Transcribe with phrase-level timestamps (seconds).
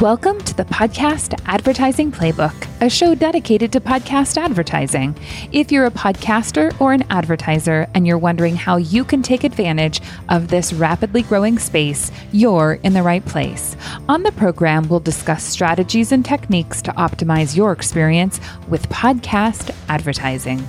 [0.00, 5.14] Welcome to the Podcast Advertising Playbook, a show dedicated to podcast advertising.
[5.52, 10.00] If you're a podcaster or an advertiser and you're wondering how you can take advantage
[10.30, 13.76] of this rapidly growing space, you're in the right place.
[14.08, 20.66] On the program, we'll discuss strategies and techniques to optimize your experience with podcast advertising.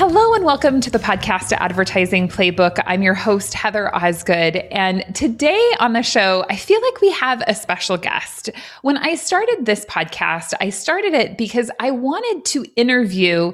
[0.00, 2.82] Hello and welcome to the podcast Advertising Playbook.
[2.86, 4.56] I'm your host, Heather Osgood.
[4.56, 8.48] And today on the show, I feel like we have a special guest.
[8.80, 13.52] When I started this podcast, I started it because I wanted to interview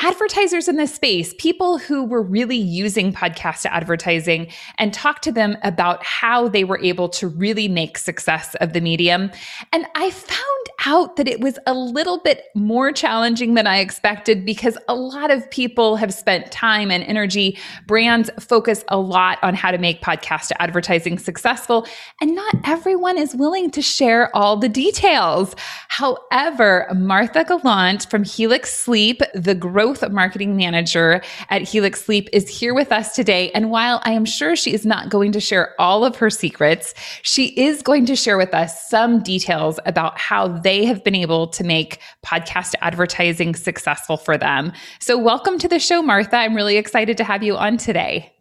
[0.00, 5.58] advertisers in this space, people who were really using podcast advertising, and talk to them
[5.64, 9.30] about how they were able to really make success of the medium.
[9.70, 14.44] And I found out that it was a little bit more challenging than I expected
[14.44, 17.58] because a lot of people have spent time and energy.
[17.86, 21.86] Brands focus a lot on how to make podcast advertising successful,
[22.20, 25.54] and not everyone is willing to share all the details.
[25.88, 32.74] However, Martha Gallant from Helix Sleep, the growth marketing manager at Helix Sleep, is here
[32.74, 33.50] with us today.
[33.52, 36.94] And while I am sure she is not going to share all of her secrets,
[37.22, 41.14] she is going to share with us some details about how they they have been
[41.14, 44.72] able to make podcast advertising successful for them.
[45.00, 46.36] So, welcome to the show, Martha.
[46.38, 48.32] I'm really excited to have you on today.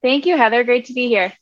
[0.00, 0.64] Thank you, Heather.
[0.64, 1.34] Great to be here.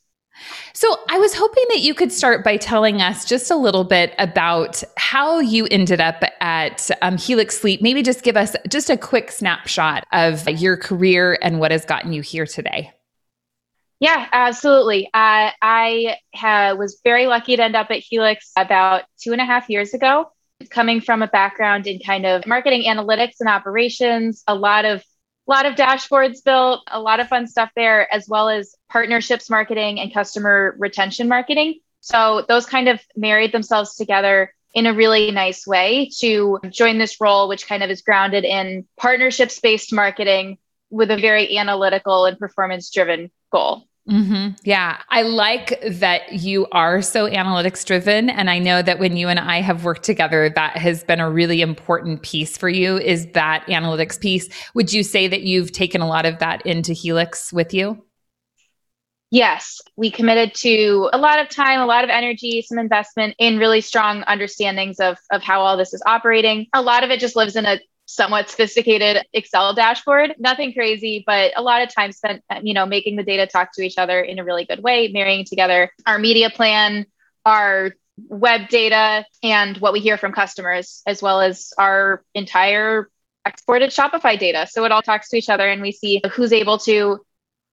[0.72, 4.16] So, I was hoping that you could start by telling us just a little bit
[4.18, 7.80] about how you ended up at um, Helix Sleep.
[7.80, 12.12] Maybe just give us just a quick snapshot of your career and what has gotten
[12.12, 12.90] you here today.
[14.02, 15.06] Yeah, absolutely.
[15.14, 19.44] Uh, I ha- was very lucky to end up at Helix about two and a
[19.44, 20.32] half years ago.
[20.70, 25.04] Coming from a background in kind of marketing analytics and operations, a lot of
[25.46, 29.48] a lot of dashboards built, a lot of fun stuff there, as well as partnerships
[29.48, 31.78] marketing and customer retention marketing.
[32.00, 37.20] So those kind of married themselves together in a really nice way to join this
[37.20, 40.58] role, which kind of is grounded in partnerships based marketing
[40.90, 43.86] with a very analytical and performance driven goal.
[44.08, 44.54] Mm-hmm.
[44.64, 44.98] Yeah.
[45.10, 48.30] I like that you are so analytics driven.
[48.30, 51.30] And I know that when you and I have worked together, that has been a
[51.30, 54.48] really important piece for you is that analytics piece.
[54.74, 58.04] Would you say that you've taken a lot of that into Helix with you?
[59.30, 63.56] Yes, we committed to a lot of time, a lot of energy, some investment in
[63.56, 66.66] really strong understandings of, of how all this is operating.
[66.74, 67.80] A lot of it just lives in a
[68.14, 70.34] somewhat sophisticated Excel dashboard.
[70.38, 73.82] Nothing crazy, but a lot of time spent, you know, making the data talk to
[73.82, 77.06] each other in a really good way, marrying together our media plan,
[77.46, 77.92] our
[78.28, 83.08] web data, and what we hear from customers, as well as our entire
[83.44, 84.66] exported Shopify data.
[84.70, 87.24] So it all talks to each other and we see who's able to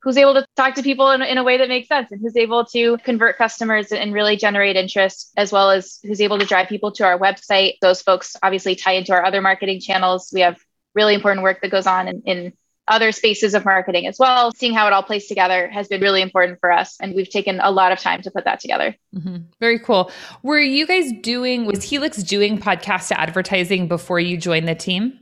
[0.02, 2.38] who's able to talk to people in, in a way that makes sense and who's
[2.38, 6.68] able to convert customers and really generate interest, as well as who's able to drive
[6.68, 7.74] people to our website.
[7.82, 10.32] Those folks obviously tie into our other marketing channels.
[10.34, 10.58] We have
[10.96, 12.54] really important work that goes on in, in
[12.88, 14.52] other spaces of marketing as well.
[14.52, 16.98] Seeing how it all plays together has been really important for us.
[17.00, 18.96] And we've taken a lot of time to put that together.
[19.16, 19.38] Mm-hmm.
[19.60, 20.12] Very cool.
[20.42, 25.20] Were you guys doing, was Helix doing podcast advertising before you joined the team?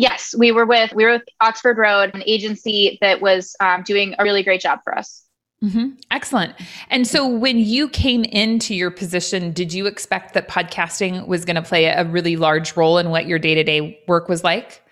[0.00, 4.14] Yes, we were with we were with Oxford Road, an agency that was um, doing
[4.18, 5.26] a really great job for us.
[5.62, 5.90] Mm-hmm.
[6.10, 6.54] Excellent.
[6.88, 11.56] And so, when you came into your position, did you expect that podcasting was going
[11.56, 14.82] to play a really large role in what your day to day work was like?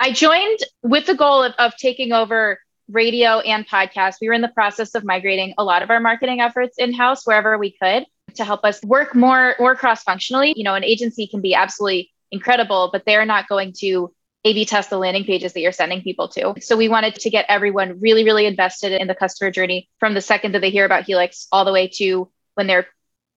[0.00, 2.58] I joined with the goal of, of taking over
[2.90, 4.14] radio and podcast.
[4.22, 7.26] We were in the process of migrating a lot of our marketing efforts in house
[7.26, 10.54] wherever we could to help us work more more cross functionally.
[10.56, 14.64] You know, an agency can be absolutely incredible, but they're not going to A B
[14.64, 16.54] test the landing pages that you're sending people to.
[16.60, 20.20] So we wanted to get everyone really, really invested in the customer journey from the
[20.20, 22.86] second that they hear about Helix all the way to when they're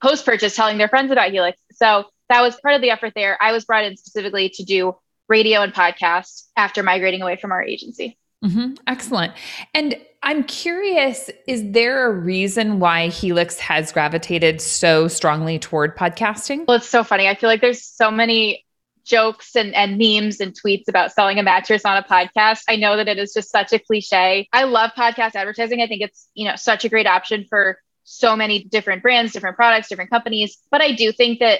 [0.01, 1.59] post purchase telling their friends about Helix.
[1.71, 3.37] So that was part of the effort there.
[3.41, 4.95] I was brought in specifically to do
[5.27, 8.17] radio and podcast after migrating away from our agency.
[8.43, 8.73] Mm-hmm.
[8.87, 9.33] Excellent.
[9.73, 16.65] And I'm curious, is there a reason why Helix has gravitated so strongly toward podcasting?
[16.67, 17.27] Well, it's so funny.
[17.27, 18.65] I feel like there's so many
[19.11, 22.61] jokes and, and memes and tweets about selling a mattress on a podcast.
[22.69, 24.47] I know that it is just such a cliche.
[24.53, 25.81] I love podcast advertising.
[25.81, 29.57] I think it's, you know, such a great option for so many different brands, different
[29.57, 30.57] products, different companies.
[30.71, 31.59] But I do think that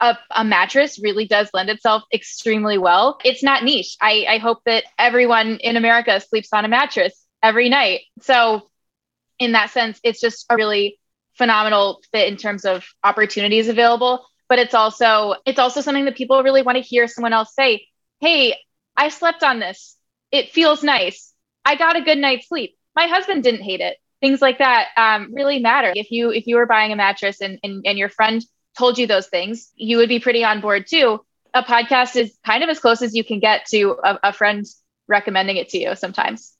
[0.00, 3.18] a, a, mattress really does lend itself extremely well.
[3.24, 3.96] It's not niche.
[4.00, 8.02] I, I hope that everyone in America sleeps on a mattress every night.
[8.22, 8.68] So,
[9.38, 10.98] in that sense, it's just a really
[11.34, 16.42] phenomenal fit in terms of opportunities available but it's also it's also something that people
[16.42, 17.86] really want to hear someone else say
[18.20, 18.54] hey
[18.96, 19.96] i slept on this
[20.30, 21.32] it feels nice
[21.64, 25.32] i got a good night's sleep my husband didn't hate it things like that um,
[25.34, 25.92] really matter.
[25.94, 28.44] If you if you were buying a mattress and, and and your friend
[28.76, 31.20] told you those things, you would be pretty on board too.
[31.54, 34.64] A podcast is kind of as close as you can get to a, a friend
[35.08, 36.54] recommending it to you sometimes.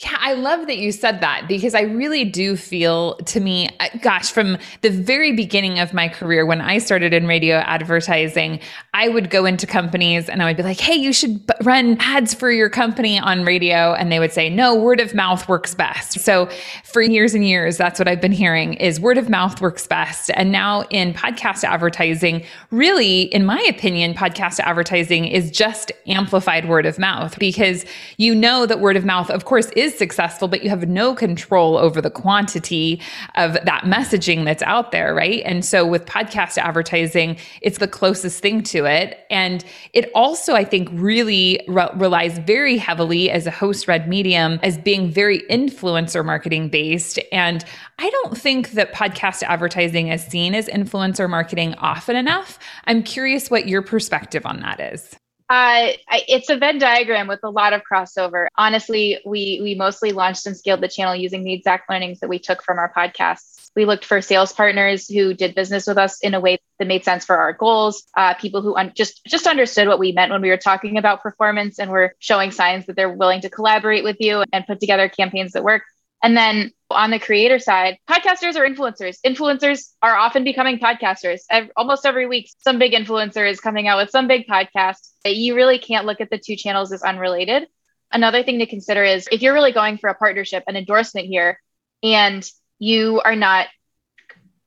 [0.00, 3.88] Yeah, I love that you said that because I really do feel to me, uh,
[4.00, 8.60] gosh, from the very beginning of my career, when I started in radio advertising,
[8.94, 12.32] I would go into companies and I would be like, hey, you should run ads
[12.32, 13.92] for your company on radio.
[13.92, 16.20] And they would say, no, word of mouth works best.
[16.20, 16.48] So
[16.84, 20.30] for years and years, that's what I've been hearing is word of mouth works best.
[20.34, 26.86] And now in podcast advertising, really, in my opinion, podcast advertising is just amplified word
[26.86, 27.84] of mouth because
[28.16, 31.14] you know that word of mouth, of course, course, is successful, but you have no
[31.14, 33.00] control over the quantity
[33.34, 35.42] of that messaging that's out there, right?
[35.44, 39.18] And so with podcast advertising, it's the closest thing to it.
[39.30, 39.64] And
[39.94, 44.78] it also, I think, really re- relies very heavily as a host read medium as
[44.78, 47.18] being very influencer marketing based.
[47.32, 47.64] And
[47.98, 52.60] I don't think that podcast advertising is seen as influencer marketing often enough.
[52.84, 55.16] I'm curious what your perspective on that is.
[55.50, 55.92] Uh,
[56.28, 58.48] it's a Venn diagram with a lot of crossover.
[58.58, 62.38] Honestly, we we mostly launched and scaled the channel using the exact learnings that we
[62.38, 63.70] took from our podcasts.
[63.74, 67.04] We looked for sales partners who did business with us in a way that made
[67.04, 68.04] sense for our goals.
[68.14, 71.22] Uh, people who un- just just understood what we meant when we were talking about
[71.22, 75.08] performance and were showing signs that they're willing to collaborate with you and put together
[75.08, 75.82] campaigns that work.
[76.22, 79.18] And then on the creator side, podcasters are influencers.
[79.24, 81.40] Influencers are often becoming podcasters.
[81.76, 85.08] almost every week, some big influencer is coming out with some big podcast.
[85.24, 87.68] You really can't look at the two channels as unrelated.
[88.10, 91.60] Another thing to consider is if you're really going for a partnership, an endorsement here,
[92.02, 92.48] and
[92.78, 93.66] you are not,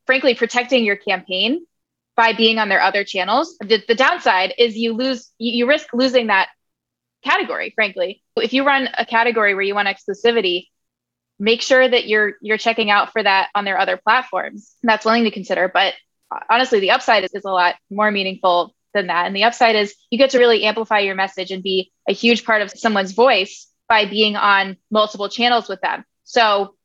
[0.05, 1.65] frankly, protecting your campaign
[2.15, 5.87] by being on their other channels, the, the downside is you lose, you, you risk
[5.93, 6.49] losing that
[7.23, 8.21] category, frankly.
[8.35, 10.67] If you run a category where you want exclusivity,
[11.41, 14.75] make sure that you're you're checking out for that on their other platforms.
[14.83, 15.67] That's willing to consider.
[15.67, 15.95] But
[16.49, 19.25] honestly, the upside is, is a lot more meaningful than that.
[19.25, 22.45] And the upside is you get to really amplify your message and be a huge
[22.45, 26.05] part of someone's voice by being on multiple channels with them.
[26.25, 26.75] So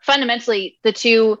[0.00, 1.38] fundamentally, the two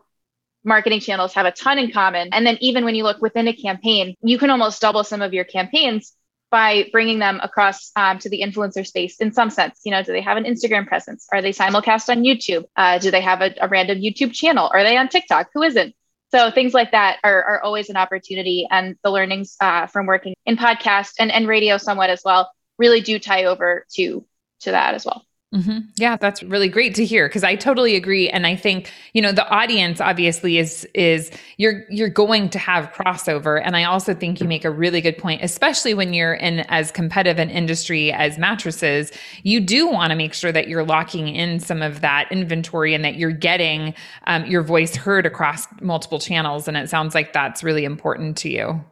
[0.64, 2.28] marketing channels have a ton in common.
[2.32, 5.32] And then even when you look within a campaign, you can almost double some of
[5.32, 6.14] your campaigns
[6.50, 9.80] by bringing them across um, to the influencer space in some sense.
[9.84, 11.26] You know, do they have an Instagram presence?
[11.32, 12.64] Are they simulcast on YouTube?
[12.76, 14.70] Uh, do they have a, a, random YouTube channel?
[14.72, 15.50] Are they on TikTok?
[15.54, 15.94] Who isn't?
[16.30, 20.34] So things like that are, are always an opportunity, and the learnings uh, from working
[20.46, 24.24] in podcast and, and radio somewhat as well really do tie over to
[24.60, 25.24] to that as well.
[25.54, 25.78] Mm-hmm.
[25.96, 29.30] Yeah, that's really great to hear because I totally agree, and I think you know
[29.30, 34.40] the audience obviously is is you're you're going to have crossover, and I also think
[34.40, 38.36] you make a really good point, especially when you're in as competitive an industry as
[38.36, 39.12] mattresses.
[39.44, 43.04] You do want to make sure that you're locking in some of that inventory and
[43.04, 43.94] that you're getting
[44.26, 48.50] um, your voice heard across multiple channels, and it sounds like that's really important to
[48.50, 48.84] you.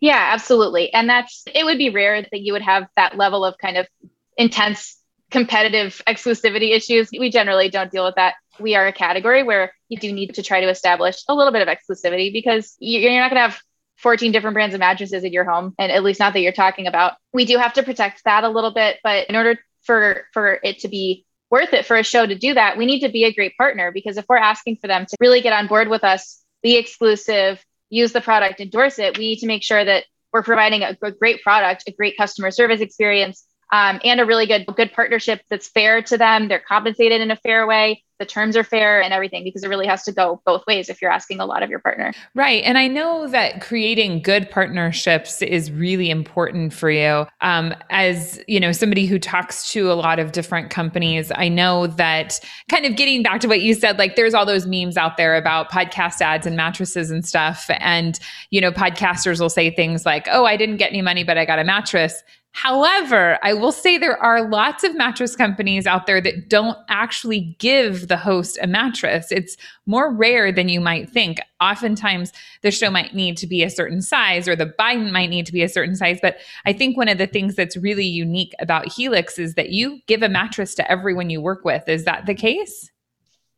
[0.00, 3.58] Yeah, absolutely, and that's it would be rare that you would have that level of
[3.58, 3.88] kind of
[4.36, 4.99] intense
[5.30, 7.10] competitive exclusivity issues.
[7.10, 8.34] We generally don't deal with that.
[8.58, 11.66] We are a category where you do need to try to establish a little bit
[11.66, 13.60] of exclusivity because you're not going to have
[13.98, 16.86] 14 different brands of mattresses in your home and at least not that you're talking
[16.86, 17.14] about.
[17.32, 20.80] We do have to protect that a little bit, but in order for for it
[20.80, 23.32] to be worth it for a show to do that, we need to be a
[23.32, 26.42] great partner because if we're asking for them to really get on board with us,
[26.62, 30.82] be exclusive, use the product, endorse it, we need to make sure that we're providing
[30.82, 34.92] a, a great product, a great customer service experience, um, and a really good good
[34.92, 36.48] partnership that's fair to them.
[36.48, 38.02] They're compensated in a fair way.
[38.18, 41.00] The terms are fair and everything because it really has to go both ways if
[41.00, 42.12] you're asking a lot of your partner.
[42.34, 42.62] Right.
[42.64, 47.26] And I know that creating good partnerships is really important for you.
[47.40, 51.86] Um, as you know, somebody who talks to a lot of different companies, I know
[51.86, 55.16] that kind of getting back to what you said, like there's all those memes out
[55.16, 57.70] there about podcast ads and mattresses and stuff.
[57.78, 58.18] And,
[58.50, 61.46] you know, podcasters will say things like, oh, I didn't get any money, but I
[61.46, 62.22] got a mattress.
[62.52, 67.56] However, I will say there are lots of mattress companies out there that don't actually
[67.58, 69.30] give the host a mattress.
[69.30, 71.38] It's more rare than you might think.
[71.60, 75.46] Oftentimes, the show might need to be a certain size or the buy might need
[75.46, 76.18] to be a certain size.
[76.20, 80.00] But I think one of the things that's really unique about Helix is that you
[80.06, 81.88] give a mattress to everyone you work with.
[81.88, 82.90] Is that the case?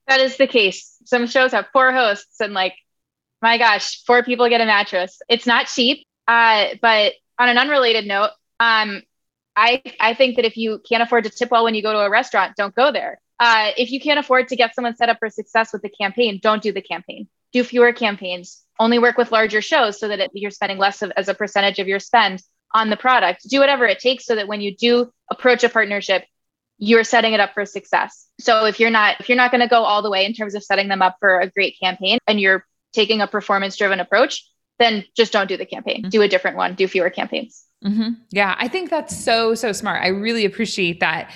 [0.07, 0.97] That is the case.
[1.07, 2.75] Some shows have four hosts, and like,
[3.41, 5.21] my gosh, four people get a mattress.
[5.29, 6.05] It's not cheap.
[6.29, 8.31] Uh, but on an unrelated note,
[8.61, 9.03] um,
[9.55, 11.99] I, I think that if you can't afford to tip well when you go to
[11.99, 13.21] a restaurant, don't go there.
[13.39, 16.39] Uh, if you can't afford to get someone set up for success with the campaign,
[16.43, 17.29] don't do the campaign.
[17.53, 18.63] Do fewer campaigns.
[18.79, 21.79] Only work with larger shows so that it, you're spending less of, as a percentage
[21.79, 22.43] of your spend
[22.73, 23.49] on the product.
[23.49, 26.25] Do whatever it takes so that when you do approach a partnership,
[26.79, 28.27] you're setting it up for success.
[28.41, 30.55] So if you're not if you're not going to go all the way in terms
[30.55, 34.49] of setting them up for a great campaign and you're taking a performance driven approach,
[34.79, 36.03] then just don't do the campaign.
[36.03, 36.09] Mm-hmm.
[36.09, 37.65] Do a different one, do fewer campaigns.
[37.85, 38.11] Mm-hmm.
[38.31, 40.03] Yeah, I think that's so so smart.
[40.03, 41.31] I really appreciate that.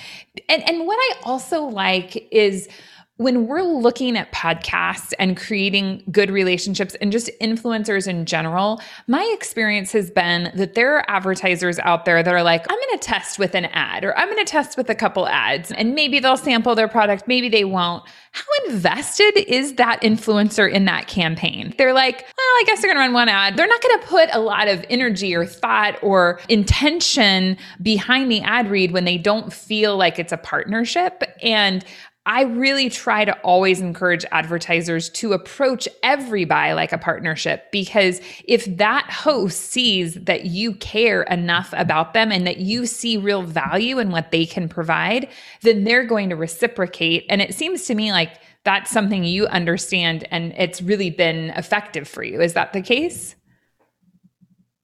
[0.47, 2.69] And and what I also like is
[3.17, 9.29] when we're looking at podcasts and creating good relationships and just influencers in general, my
[9.35, 13.05] experience has been that there are advertisers out there that are like, I'm going to
[13.05, 16.19] test with an ad or I'm going to test with a couple ads and maybe
[16.19, 18.03] they'll sample their product, maybe they won't.
[18.33, 21.73] How invested is that influencer in that campaign?
[21.75, 23.57] They're like, well, I guess they're going to run one ad.
[23.57, 28.41] They're not going to put a lot of energy or thought or intention behind the
[28.41, 31.23] ad read when they don't feel like it's a partnership.
[31.41, 31.83] And
[32.27, 38.19] I really try to always encourage advertisers to approach every buy like a partnership because
[38.43, 43.43] if that host sees that you care enough about them and that you see real
[43.43, 45.29] value in what they can provide,
[45.61, 47.25] then they're going to reciprocate.
[47.29, 52.09] And it seems to me like that's something you understand and it's really been effective
[52.09, 52.41] for you.
[52.41, 53.35] Is that the case?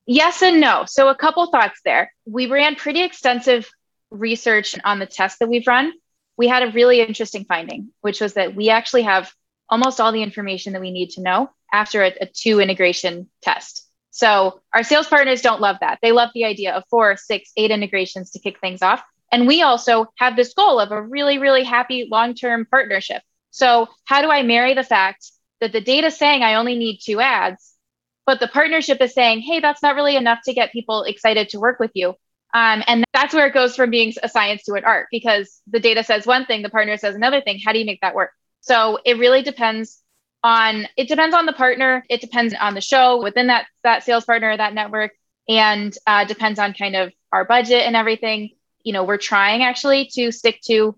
[0.06, 0.86] Yes and no.
[0.88, 2.14] So, a couple thoughts there.
[2.26, 3.70] We ran pretty extensive
[4.12, 5.92] research on the tests that we've run
[6.38, 9.32] we had a really interesting finding, which was that we actually have
[9.70, 13.88] almost all the information that we need to know after a, a two integration test.
[14.12, 16.00] So our sales partners don't love that.
[16.02, 19.04] They love the idea of four, six, eight integrations to kick things off.
[19.32, 23.24] And we also have this goal of a really, really happy long term partnership.
[23.50, 27.00] So, how do I marry the fact that the data is saying I only need
[27.04, 27.74] two ads,
[28.28, 31.60] but the partnership is saying, hey, that's not really enough to get people excited to
[31.60, 32.14] work with you?
[32.54, 35.80] Um, and that's where it goes from being a science to an art because the
[35.80, 37.60] data says one thing, the partner says another thing.
[37.64, 38.32] How do you make that work?
[38.62, 40.02] So it really depends
[40.44, 42.06] on it depends on the partner.
[42.10, 45.12] It depends on the show within that that sales partner, that network,
[45.50, 48.52] and uh, depends on kind of our budget and everything.
[48.84, 50.96] You know, we're trying actually to stick to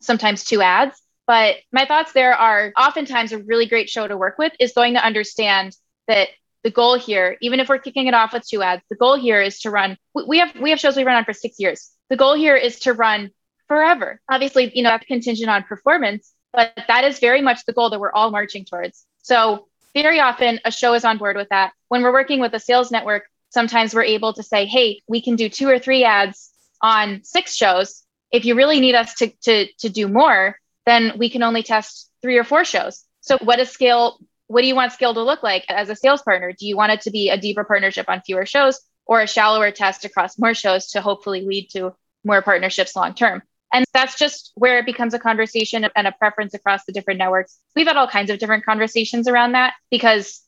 [0.00, 4.38] sometimes two ads, but my thoughts there are oftentimes a really great show to work
[4.38, 6.28] with is going to understand that
[6.62, 9.40] the goal here, even if we're kicking it off with two ads, the goal here
[9.40, 9.96] is to run.
[10.14, 11.90] We have we have shows we run on for six years.
[12.08, 13.30] The goal here is to run
[13.68, 14.20] forever.
[14.30, 18.00] Obviously, you know that's contingent on performance, but that is very much the goal that
[18.00, 19.06] we're all marching towards.
[19.22, 21.72] So very often a show is on board with that.
[21.88, 25.36] When we're working with a sales network, sometimes we're able to say, hey, we can
[25.36, 26.50] do two or three ads
[26.80, 28.02] on six shows.
[28.30, 32.10] If you really need us to to to do more, then we can only test
[32.22, 33.04] three or four shows.
[33.20, 34.18] So what does scale
[34.50, 36.52] what do you want scale to look like as a sales partner?
[36.52, 39.70] Do you want it to be a deeper partnership on fewer shows or a shallower
[39.70, 43.42] test across more shows to hopefully lead to more partnerships long term?
[43.72, 47.56] And that's just where it becomes a conversation and a preference across the different networks.
[47.76, 50.42] We've had all kinds of different conversations around that because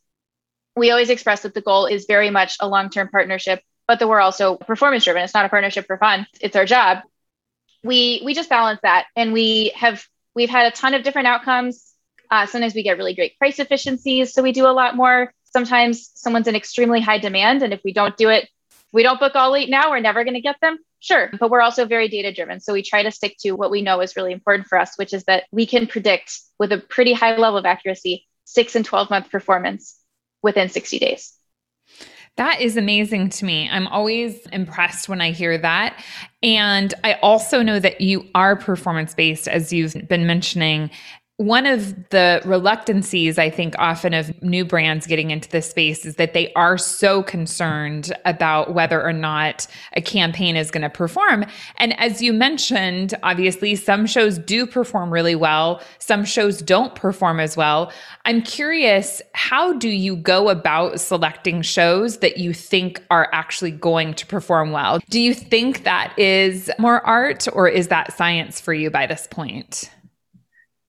[0.74, 4.08] we always express that the goal is very much a long term partnership, but that
[4.08, 5.22] we're also performance driven.
[5.22, 7.02] It's not a partnership for fun, it's our job.
[7.84, 9.06] We, we just balance that.
[9.14, 10.04] And we have,
[10.34, 11.91] we've had a ton of different outcomes
[12.32, 15.34] uh, sometimes we get really great price efficiencies, so we do a lot more.
[15.44, 18.48] Sometimes someone's in extremely high demand, and if we don't do it,
[18.90, 20.78] we don't book all eight now, we're never going to get them.
[20.98, 21.30] Sure.
[21.38, 22.60] But we're also very data driven.
[22.60, 25.12] So we try to stick to what we know is really important for us, which
[25.12, 29.10] is that we can predict with a pretty high level of accuracy six and 12
[29.10, 29.98] month performance
[30.42, 31.34] within 60 days.
[32.36, 33.68] That is amazing to me.
[33.68, 36.02] I'm always impressed when I hear that.
[36.42, 40.90] And I also know that you are performance based, as you've been mentioning
[41.38, 46.16] one of the reluctancies I think often of new brands getting into this space is
[46.16, 51.44] that they are so concerned about whether or not a campaign is going to perform.
[51.78, 57.40] And as you mentioned, obviously some shows do perform really well, some shows don't perform
[57.40, 57.90] as well.
[58.24, 64.14] I'm curious, how do you go about selecting shows that you think are actually going
[64.14, 65.00] to perform well?
[65.08, 69.26] Do you think that is more art or is that science for you by this
[69.28, 69.90] point?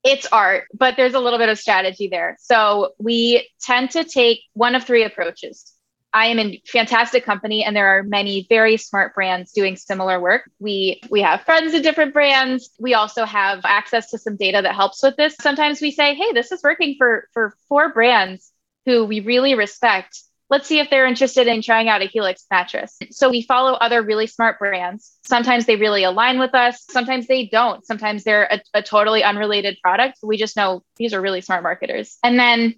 [0.03, 2.37] It's art, but there's a little bit of strategy there.
[2.39, 5.73] So we tend to take one of three approaches.
[6.13, 10.43] I am in fantastic company and there are many very smart brands doing similar work.
[10.59, 12.69] We we have friends in different brands.
[12.79, 15.35] We also have access to some data that helps with this.
[15.41, 18.51] Sometimes we say, "Hey, this is working for for four brands
[18.85, 20.21] who we really respect
[20.53, 22.99] let's see if they're interested in trying out a Helix mattress.
[23.09, 25.17] So we follow other really smart brands.
[25.25, 27.83] Sometimes they really align with us, sometimes they don't.
[27.83, 30.19] Sometimes they're a, a totally unrelated product.
[30.21, 32.19] We just know these are really smart marketers.
[32.23, 32.75] And then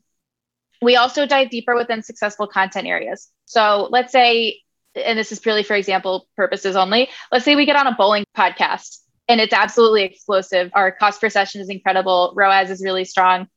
[0.82, 3.30] we also dive deeper within successful content areas.
[3.44, 4.62] So let's say,
[4.96, 8.24] and this is purely for example purposes only, let's say we get on a bowling
[8.38, 10.72] podcast and it's absolutely explosive.
[10.74, 12.32] Our cost per session is incredible.
[12.38, 13.48] ROAS is really strong.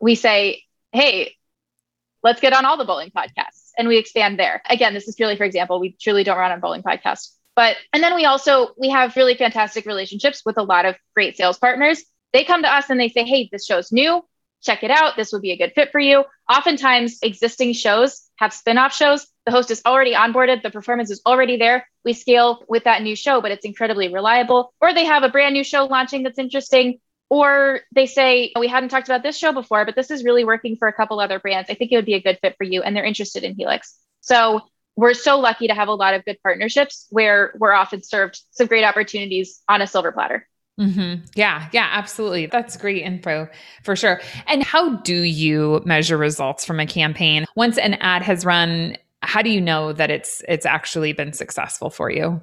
[0.00, 1.36] We say, hey,
[2.24, 4.62] let's get on all the bowling podcasts and we expand there.
[4.68, 5.80] Again, this is purely for example.
[5.80, 7.34] We truly don't run on bowling podcasts.
[7.56, 11.36] But and then we also we have really fantastic relationships with a lot of great
[11.36, 12.04] sales partners.
[12.32, 14.24] They come to us and they say, "Hey, this show's new.
[14.62, 15.16] Check it out.
[15.16, 19.26] This would be a good fit for you." Oftentimes, existing shows have spin-off shows.
[19.46, 21.88] The host is already onboarded, the performance is already there.
[22.04, 24.72] We scale with that new show, but it's incredibly reliable.
[24.80, 27.00] Or they have a brand new show launching that's interesting.
[27.30, 30.76] Or they say, we hadn't talked about this show before, but this is really working
[30.76, 31.70] for a couple other brands.
[31.70, 32.82] I think it would be a good fit for you.
[32.82, 33.96] And they're interested in Helix.
[34.20, 34.62] So
[34.96, 38.66] we're so lucky to have a lot of good partnerships where we're often served some
[38.66, 40.46] great opportunities on a silver platter.
[40.78, 41.24] Mm-hmm.
[41.34, 42.46] Yeah, yeah, absolutely.
[42.46, 43.48] That's great info
[43.84, 44.20] for sure.
[44.46, 47.44] And how do you measure results from a campaign?
[47.54, 51.90] Once an ad has run, how do you know that it's it's actually been successful
[51.90, 52.40] for you?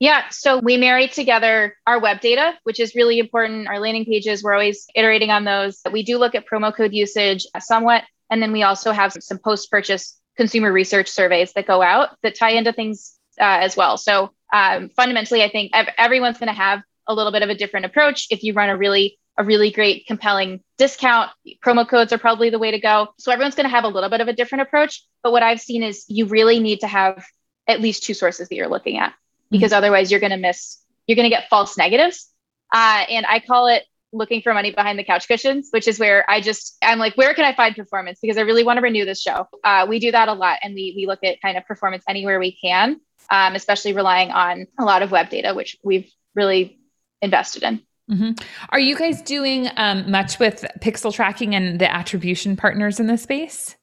[0.00, 3.68] Yeah, so we marry together our web data, which is really important.
[3.68, 5.80] Our landing pages, we're always iterating on those.
[5.90, 8.02] We do look at promo code usage somewhat.
[8.30, 12.34] And then we also have some post purchase consumer research surveys that go out that
[12.34, 13.96] tie into things uh, as well.
[13.96, 17.54] So um, fundamentally, I think ev- everyone's going to have a little bit of a
[17.54, 18.26] different approach.
[18.30, 21.30] If you run a really a really great compelling discount,
[21.64, 23.08] promo codes are probably the way to go.
[23.18, 25.04] So everyone's going to have a little bit of a different approach.
[25.24, 27.24] But what I've seen is you really need to have
[27.66, 29.12] at least two sources that you're looking at
[29.50, 29.78] because mm-hmm.
[29.78, 32.28] otherwise you're going to miss you're going to get false negatives.
[32.72, 36.28] Uh, and I call it looking for money behind the couch cushions, which is where
[36.30, 38.18] I just I'm like, where can I find performance?
[38.20, 39.48] Because I really want to renew this show.
[39.62, 42.38] Uh, we do that a lot, and we we look at kind of performance anywhere
[42.38, 46.78] we can, um, especially relying on a lot of web data, which we've really
[47.20, 47.82] invested in.
[48.10, 48.32] Mm-hmm.
[48.68, 53.22] Are you guys doing um, much with pixel tracking and the attribution partners in this
[53.22, 53.76] space?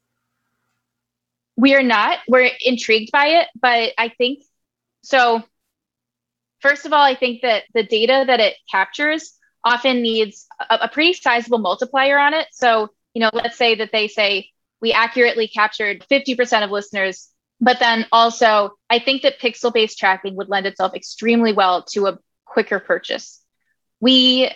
[1.57, 2.19] We are not.
[2.27, 4.43] We're intrigued by it, but I think
[5.03, 5.43] so.
[6.61, 10.89] First of all, I think that the data that it captures often needs a, a
[10.89, 12.47] pretty sizable multiplier on it.
[12.51, 14.49] So, you know, let's say that they say
[14.81, 17.27] we accurately captured 50% of listeners
[17.63, 22.07] but then also i think that pixel based tracking would lend itself extremely well to
[22.07, 22.17] a
[22.51, 23.41] quicker purchase.
[23.99, 24.51] We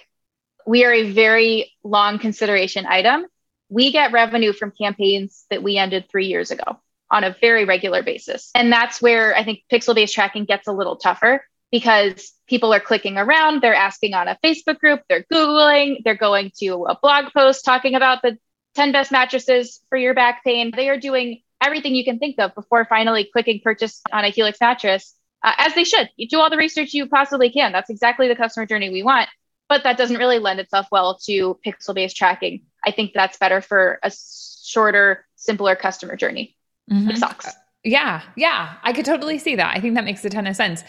[0.67, 3.25] we are a very long consideration item.
[3.69, 8.03] We get revenue from campaigns that we ended 3 years ago on a very regular
[8.03, 8.49] basis.
[8.55, 12.79] And that's where I think pixel based tracking gets a little tougher because people are
[12.79, 17.33] clicking around, they're asking on a Facebook group, they're Googling, they're going to a blog
[17.33, 18.37] post talking about the
[18.75, 20.71] 10 best mattresses for your back pain.
[20.73, 24.57] They are doing everything you can think of before finally clicking purchase on a Helix
[24.61, 26.09] mattress uh, as they should.
[26.15, 27.73] You do all the research you possibly can.
[27.73, 29.27] That's exactly the customer journey we want.
[29.67, 32.61] But that doesn't really lend itself well to pixel based tracking.
[32.85, 34.13] I think that's better for a
[34.63, 36.55] shorter, simpler customer journey.
[36.89, 37.09] Mm-hmm.
[37.09, 37.53] It sucks.
[37.83, 39.75] Yeah, yeah, I could totally see that.
[39.75, 40.83] I think that makes a ton of sense.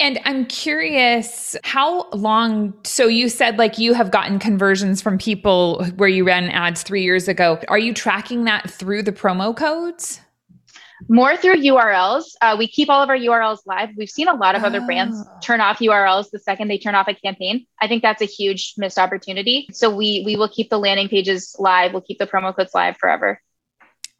[0.00, 2.74] And I'm curious how long.
[2.84, 7.02] So you said like you have gotten conversions from people where you ran ads three
[7.02, 7.60] years ago.
[7.68, 10.20] Are you tracking that through the promo codes?
[11.08, 12.24] more through URLs.
[12.40, 13.90] Uh, we keep all of our URLs live.
[13.96, 14.66] We've seen a lot of oh.
[14.66, 15.38] other brands oh.
[15.42, 17.66] turn off URLs the second they turn off a campaign.
[17.80, 19.68] I think that's a huge missed opportunity.
[19.72, 21.92] So we we will keep the landing pages live.
[21.92, 23.40] We'll keep the promo codes live forever,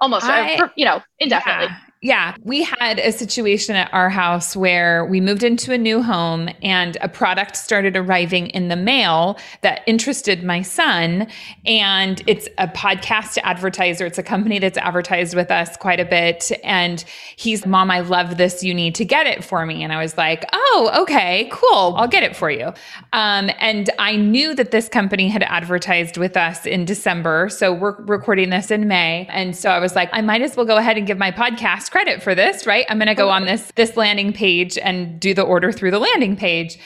[0.00, 1.66] almost I, uh, you know indefinitely.
[1.66, 1.89] Yeah.
[2.02, 6.48] Yeah, we had a situation at our house where we moved into a new home
[6.62, 11.26] and a product started arriving in the mail that interested my son.
[11.66, 14.06] And it's a podcast advertiser.
[14.06, 16.50] It's a company that's advertised with us quite a bit.
[16.64, 17.04] And
[17.36, 18.64] he's, Mom, I love this.
[18.64, 19.82] You need to get it for me.
[19.82, 21.96] And I was like, Oh, okay, cool.
[21.98, 22.72] I'll get it for you.
[23.12, 27.50] Um, and I knew that this company had advertised with us in December.
[27.50, 29.26] So we're recording this in May.
[29.28, 31.89] And so I was like, I might as well go ahead and give my podcast
[31.90, 32.86] credit for this, right?
[32.88, 33.32] I'm going to go oh.
[33.32, 36.78] on this this landing page and do the order through the landing page.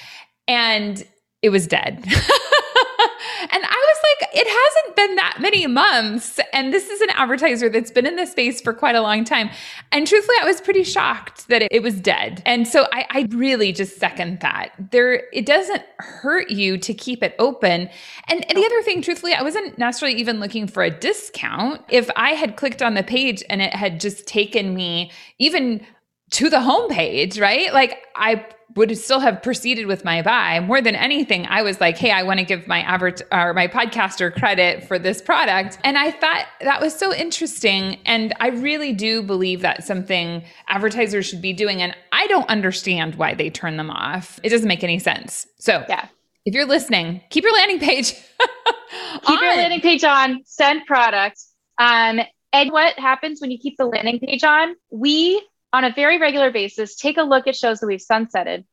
[0.49, 1.03] And
[1.43, 1.97] it was dead.
[2.05, 6.41] and I was like, it hasn't been that many months.
[6.53, 9.51] And this is an advertiser that's been in this space for quite a long time.
[9.93, 12.43] And truthfully, I was pretty shocked that it, it was dead.
[12.47, 14.73] And so I, I, really just second that.
[14.91, 17.89] There, it doesn't hurt you to keep it open.
[18.29, 21.83] And, and the other thing, truthfully, I wasn't necessarily even looking for a discount.
[21.89, 25.85] If I had clicked on the page and it had just taken me even
[26.33, 27.73] to the homepage, right?
[27.73, 30.59] Like I would still have proceeded with my buy.
[30.61, 33.69] More than anything, I was like, hey, I want to give my advert or my
[33.69, 35.79] podcaster credit for this product.
[35.85, 37.99] And I thought that was so interesting.
[38.05, 41.83] And I really do believe that something advertisers should be doing.
[41.83, 44.41] And I don't understand why they turn them off.
[44.43, 45.47] It doesn't make any sense.
[45.59, 46.09] So yeah.
[46.45, 48.13] If you're listening, keep your landing page.
[49.27, 51.51] keep your landing page on, send products.
[51.79, 52.21] Um,
[52.53, 54.75] and what happens when you keep the landing page on?
[54.91, 55.43] We
[55.75, 58.65] on a very regular basis take a look at shows that we've sunsetted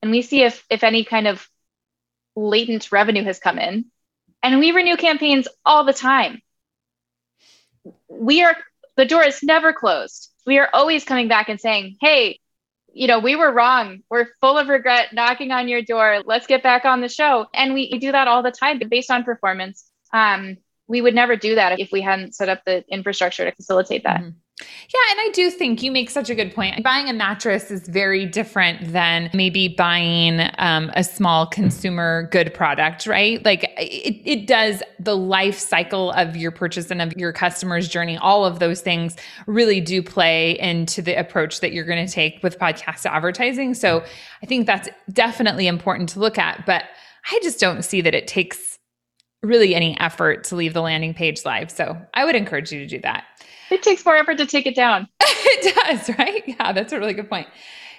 [0.00, 1.46] and we see if if any kind of
[2.36, 3.86] latent revenue has come in
[4.42, 6.40] and we renew campaigns all the time
[8.08, 8.56] we are
[8.96, 12.38] the door is never closed we are always coming back and saying hey
[12.94, 14.02] you know, we were wrong.
[14.08, 16.22] We're full of regret knocking on your door.
[16.24, 17.46] Let's get back on the show.
[17.52, 19.84] And we, we do that all the time based on performance.
[20.12, 24.04] Um, we would never do that if we hadn't set up the infrastructure to facilitate
[24.04, 24.20] that.
[24.20, 24.38] Mm-hmm.
[24.60, 26.80] Yeah, and I do think you make such a good point.
[26.84, 33.04] Buying a mattress is very different than maybe buying um, a small consumer good product,
[33.04, 33.44] right?
[33.44, 38.16] Like it, it does the life cycle of your purchase and of your customer's journey.
[38.16, 39.16] All of those things
[39.48, 43.74] really do play into the approach that you're going to take with podcast advertising.
[43.74, 44.04] So
[44.40, 46.64] I think that's definitely important to look at.
[46.64, 46.84] But
[47.28, 48.78] I just don't see that it takes
[49.42, 51.70] really any effort to leave the landing page live.
[51.70, 53.24] So I would encourage you to do that.
[53.74, 55.08] It takes more effort to take it down.
[55.20, 56.42] it does, right?
[56.46, 57.48] Yeah, that's a really good point.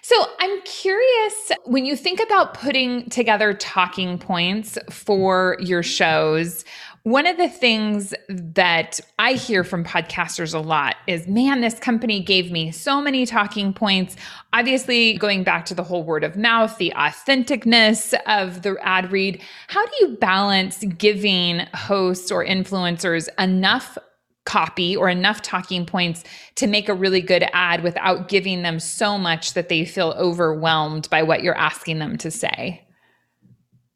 [0.02, 6.64] So I'm curious when you think about putting together talking points for your shows,
[7.02, 12.20] one of the things that I hear from podcasters a lot is man, this company
[12.20, 14.16] gave me so many talking points.
[14.54, 19.42] Obviously, going back to the whole word of mouth, the authenticness of the ad read,
[19.68, 23.98] how do you balance giving hosts or influencers enough
[24.46, 26.24] copy or enough talking points
[26.56, 31.10] to make a really good ad without giving them so much that they feel overwhelmed
[31.10, 32.86] by what you're asking them to say?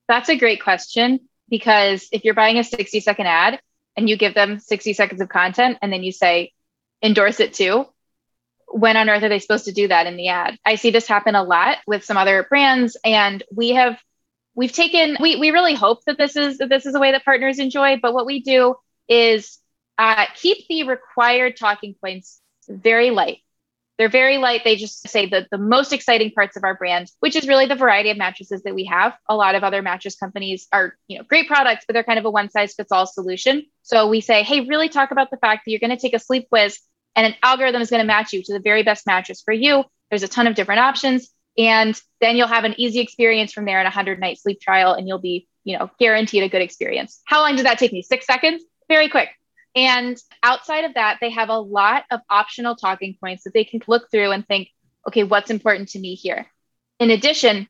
[0.08, 3.60] That's a great question because if you're buying a 60 second ad
[3.96, 6.52] and you give them 60 seconds of content and then you say,
[7.02, 7.86] endorse it too,
[8.68, 10.58] when on earth are they supposed to do that in the ad?
[10.66, 14.00] I see this happen a lot with some other brands and we have
[14.56, 17.24] we've taken we we really hope that this is that this is a way that
[17.24, 18.76] partners enjoy, but what we do
[19.08, 19.59] is
[20.00, 23.40] uh, keep the required talking points very light.
[23.98, 24.62] They're very light.
[24.64, 27.76] They just say the, the most exciting parts of our brand, which is really the
[27.76, 29.14] variety of mattresses that we have.
[29.28, 32.24] A lot of other mattress companies are, you know, great products, but they're kind of
[32.24, 33.66] a one size fits all solution.
[33.84, 36.20] So we say, hey, really talk about the fact that you're going to take a
[36.20, 36.80] sleep quiz
[37.18, 39.84] and an algorithm is going to match you to the very best mattress for you.
[40.10, 41.30] There's a ton of different options.
[41.58, 44.94] And then you'll have an easy experience from there in a 100 night sleep trial
[44.94, 47.20] and you'll be, you know, guaranteed a good experience.
[47.26, 48.02] How long did that take me?
[48.02, 48.64] Six seconds?
[48.88, 49.30] Very quick.
[49.76, 53.82] And outside of that, they have a lot of optional talking points that they can
[53.88, 54.70] look through and think,
[55.08, 56.48] okay, what's important to me here?
[57.00, 57.68] In addition,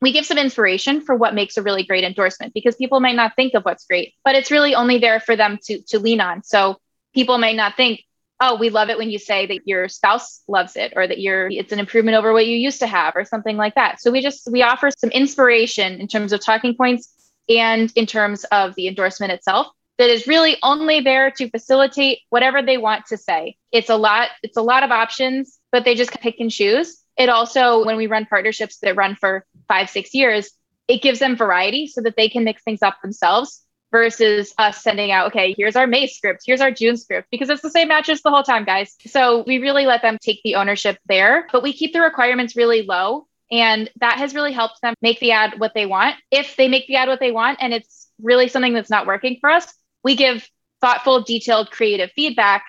[0.00, 3.36] we give some inspiration for what makes a really great endorsement because people might not
[3.36, 6.42] think of what's great, but it's really only there for them to, to lean on.
[6.42, 6.78] So
[7.14, 8.02] people might not think,
[8.40, 11.48] oh, we love it when you say that your spouse loves it or that you're
[11.50, 14.00] it's an improvement over what you used to have or something like that.
[14.00, 17.12] So we just we offer some inspiration in terms of talking points
[17.50, 19.66] and in terms of the endorsement itself
[20.00, 23.56] that is really only there to facilitate whatever they want to say.
[23.70, 27.02] It's a lot, it's a lot of options, but they just pick and choose.
[27.18, 30.48] It also, when we run partnerships that run for five, six years,
[30.88, 35.10] it gives them variety so that they can mix things up themselves versus us sending
[35.10, 38.22] out, okay, here's our May script, here's our June script, because it's the same matches
[38.22, 38.96] the whole time, guys.
[39.06, 42.86] So we really let them take the ownership there, but we keep the requirements really
[42.88, 43.26] low.
[43.50, 46.16] And that has really helped them make the ad what they want.
[46.30, 49.36] If they make the ad what they want and it's really something that's not working
[49.42, 49.70] for us,
[50.02, 50.48] we give
[50.80, 52.64] thoughtful, detailed, creative feedback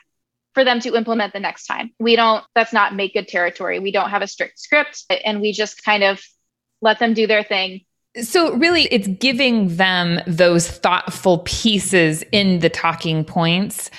[0.54, 1.92] for them to implement the next time.
[2.00, 3.80] We don't, that's not make good territory.
[3.80, 6.22] We don't have a strict script and we just kind of
[6.82, 7.82] let them do their thing.
[8.22, 13.90] So, really, it's giving them those thoughtful pieces in the talking points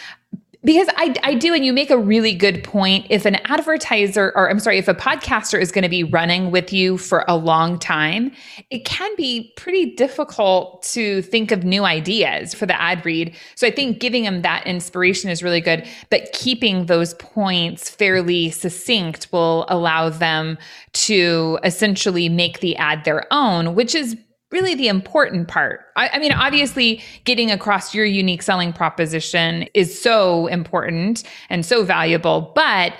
[0.65, 3.07] because I, I do, and you make a really good point.
[3.11, 6.73] If an advertiser, or I'm sorry, if a podcaster is going to be running with
[6.73, 8.33] you for a long time,
[8.71, 13.35] it can be pretty difficult to think of new ideas for the ad read.
[13.57, 18.51] So I think giving them that inspiration is really good, but keeping those points fairly
[18.51, 20.59] succinct will allow them
[20.93, 24.17] to essentially make the ad their own, which is
[24.53, 25.81] really the important part.
[25.97, 31.85] I, I, mean, obviously, getting across your unique selling proposition is so important and so
[31.85, 32.95] valuable, but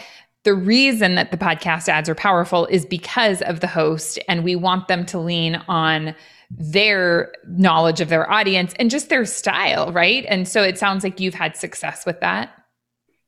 [0.45, 4.57] the reason that the podcast ads are powerful is because of the host, and we
[4.57, 6.15] want them to lean on
[6.51, 10.25] their knowledge of their audience and just their style, right?
[10.29, 12.51] And so it sounds like you've had success with that.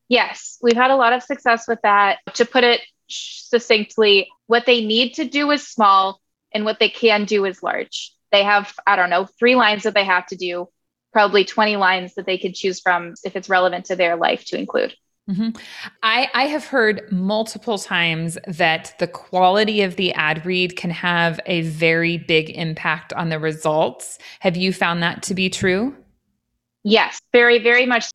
[0.08, 2.18] Yes, we've had a lot of success with that.
[2.34, 6.20] To put it succinctly, what they need to do is small
[6.52, 9.94] and what they can do is large they have, I don't know, three lines that
[9.94, 10.68] they have to do,
[11.12, 14.58] probably 20 lines that they could choose from if it's relevant to their life to
[14.58, 14.92] include.
[15.30, 15.50] Mm-hmm.
[16.02, 21.38] I, I have heard multiple times that the quality of the ad read can have
[21.46, 24.18] a very big impact on the results.
[24.40, 25.96] Have you found that to be true?
[26.82, 28.06] Yes, very, very much.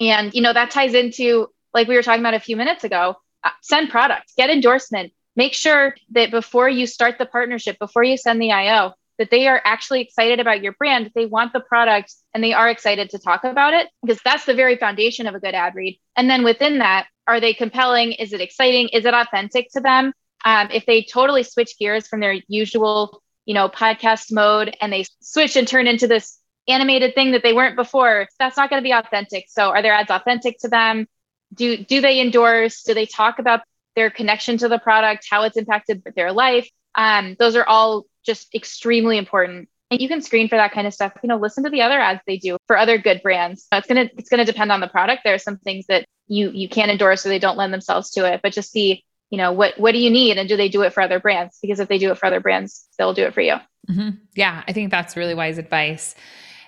[0.00, 3.16] And, you know, that ties into, like we were talking about a few minutes ago,
[3.42, 5.12] uh, send product, get endorsement.
[5.34, 9.46] Make sure that before you start the partnership, before you send the IO, that they
[9.46, 13.18] are actually excited about your brand, they want the product and they are excited to
[13.18, 15.98] talk about it because that's the very foundation of a good ad read.
[16.16, 18.12] And then within that, are they compelling?
[18.12, 18.88] Is it exciting?
[18.88, 20.12] Is it authentic to them?
[20.44, 25.06] Um, if they totally switch gears from their usual, you know, podcast mode and they
[25.20, 28.86] switch and turn into this animated thing that they weren't before, that's not going to
[28.86, 29.46] be authentic.
[29.48, 31.06] So are their ads authentic to them?
[31.54, 32.82] Do do they endorse?
[32.82, 33.60] Do they talk about
[33.94, 36.68] their connection to the product, how it's impacted their life?
[36.94, 39.68] Um, those are all just extremely important.
[39.90, 41.12] And you can screen for that kind of stuff.
[41.22, 43.66] You know, listen to the other ads they do for other good brands.
[43.72, 45.22] It's gonna it's gonna depend on the product.
[45.24, 48.30] There are some things that you you can't endorse or they don't lend themselves to
[48.30, 48.40] it.
[48.42, 50.92] But just see, you know, what what do you need and do they do it
[50.92, 51.58] for other brands?
[51.62, 53.56] Because if they do it for other brands, they'll do it for you.
[53.88, 54.10] Mm-hmm.
[54.34, 56.16] Yeah, I think that's really wise advice.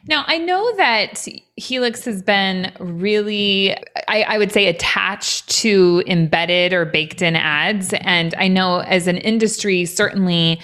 [0.07, 6.73] Now, I know that Helix has been really, I, I, would say, attached to embedded
[6.73, 7.93] or baked in ads.
[8.01, 10.61] And I know as an industry, certainly,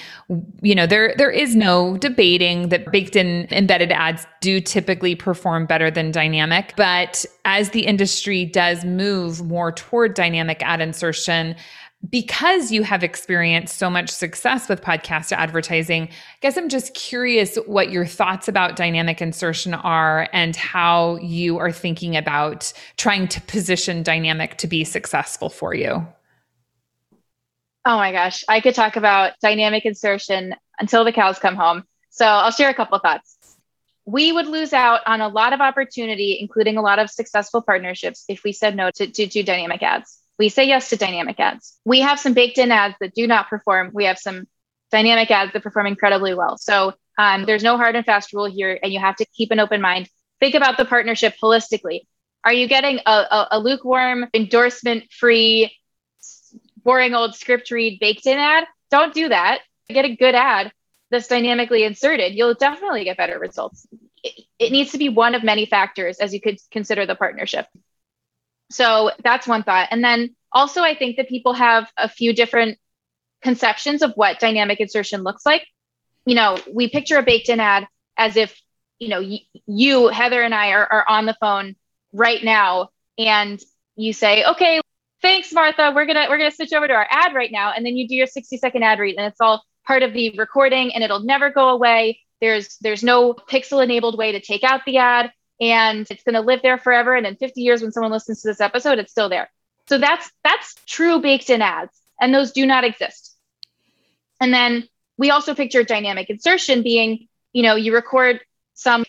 [0.62, 5.66] you know, there there is no debating that baked in embedded ads do typically perform
[5.66, 6.75] better than dynamic.
[6.77, 11.57] But as the industry does move more toward dynamic ad insertion,
[12.11, 17.57] because you have experienced so much success with podcast advertising, I guess I'm just curious
[17.67, 23.40] what your thoughts about dynamic insertion are and how you are thinking about trying to
[23.43, 26.07] position dynamic to be successful for you.
[27.87, 31.85] Oh my gosh, I could talk about dynamic insertion until the cows come home.
[32.11, 33.37] So I'll share a couple thoughts.
[34.07, 38.25] We would lose out on a lot of opportunity, including a lot of successful partnerships,
[38.29, 41.79] if we said no to, to do dynamic ads we say yes to dynamic ads.
[41.85, 43.90] We have some baked in ads that do not perform.
[43.92, 44.47] We have some
[44.90, 46.57] dynamic ads that perform incredibly well.
[46.59, 49.61] So um, there's no hard and fast rule here, and you have to keep an
[49.61, 50.09] open mind.
[50.40, 52.01] Think about the partnership holistically.
[52.44, 55.77] Are you getting a, a, a lukewarm, endorsement free,
[56.83, 58.64] boring old script read baked in ad?
[58.90, 59.61] Don't do that.
[59.88, 60.73] Get a good ad
[61.11, 62.35] that's dynamically inserted.
[62.35, 63.87] You'll definitely get better results.
[64.23, 67.66] It, it needs to be one of many factors as you could consider the partnership.
[68.75, 69.89] So that's one thought.
[69.93, 72.77] And then also, I think that people have a few different
[73.41, 75.65] conceptions of what dynamic insertion looks like.
[76.27, 78.61] You know, we picture a baked in ad as if,
[78.99, 81.77] you know, y- you, Heather, and I are, are on the phone
[82.13, 83.61] right now, and
[83.95, 84.81] you say, okay,
[85.23, 85.93] thanks, Martha.
[85.95, 88.15] We're gonna we're gonna switch over to our ad right now, and then you do
[88.17, 91.51] your 60 second ad read, and it's all part of the recording, and it'll never
[91.51, 92.21] go away.
[92.41, 96.40] There's there's no pixel enabled way to take out the ad and it's going to
[96.40, 97.14] live there forever.
[97.14, 99.51] And in 50 years, when someone listens to this episode, it's still there.
[99.88, 103.37] So that's that's true baked in ads, and those do not exist.
[104.40, 108.40] And then we also picture dynamic insertion being, you know, you record
[108.75, 109.05] some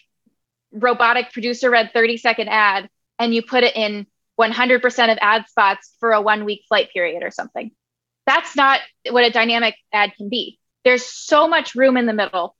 [0.72, 4.06] robotic producer read 30 second ad and you put it in
[4.40, 7.72] 100% of ad spots for a one week flight period or something.
[8.26, 10.60] That's not what a dynamic ad can be.
[10.84, 12.56] There's so much room in the middle,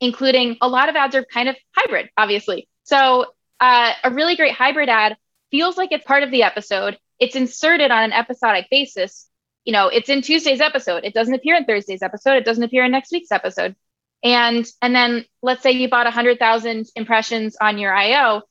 [0.00, 2.68] including a lot of ads are kind of hybrid, obviously.
[2.84, 3.26] So
[3.60, 5.16] uh, a really great hybrid ad
[5.50, 6.98] feels like it's part of the episode.
[7.18, 9.28] It's inserted on an episodic basis.
[9.64, 11.04] You know, it's in Tuesday's episode.
[11.04, 12.36] It doesn't appear in Thursday's episode.
[12.36, 13.76] It doesn't appear in next week's episode.
[14.22, 18.42] And and then let's say you bought 100,000 impressions on your IO.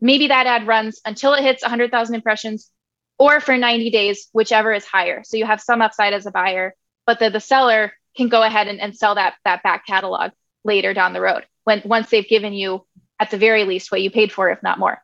[0.00, 2.70] Maybe that ad runs until it hits 100,000 impressions
[3.18, 5.22] or for 90 days, whichever is higher.
[5.24, 6.74] So you have some upside as a buyer,
[7.06, 10.32] but the, the seller can go ahead and, and sell that, that back catalog
[10.66, 12.84] later down the road when once they've given you
[13.18, 15.02] at the very least what you paid for, if not more.